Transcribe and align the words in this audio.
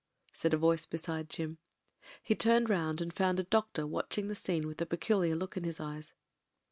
said 0.33 0.51
a 0.51 0.57
voice 0.57 0.87
beside 0.87 1.29
Jim. 1.29 1.59
He 2.23 2.33
turned 2.33 2.71
round 2.71 3.01
and 3.01 3.13
found 3.13 3.39
a 3.39 3.43
doctor 3.43 3.83
watching^ 3.83 4.29
the 4.29 4.33
scene 4.35 4.65
with 4.65 4.81
a 4.81 4.85
peculiar 4.87 5.35
look 5.35 5.55
in 5.57 5.63
his 5.63 5.79
eyes. 5.79 6.15